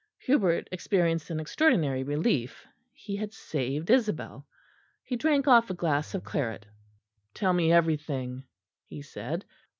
Hubert 0.21 0.67
experienced 0.71 1.29
an 1.29 1.39
extraordinary 1.39 2.01
relief. 2.01 2.65
He 2.91 3.15
had 3.15 3.35
saved 3.35 3.91
Isabel. 3.91 4.47
He 5.03 5.15
drank 5.15 5.47
off 5.47 5.69
a 5.69 5.75
glass 5.75 6.15
of 6.15 6.23
claret. 6.23 6.65
"Tell 7.35 7.53
me 7.53 7.71
everything," 7.71 8.45
he 8.87 9.03
said. 9.03 9.45